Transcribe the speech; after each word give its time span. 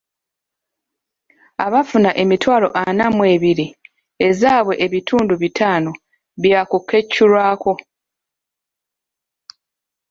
Abafuna 1.65 2.09
emitwalo 2.23 2.67
ana 2.85 3.05
mu 3.15 3.23
ebiri, 3.35 3.67
ezaabwe 4.27 4.73
ebitundu 4.85 5.33
bitaano 5.43 5.91
byakukeculwako. 6.41 7.73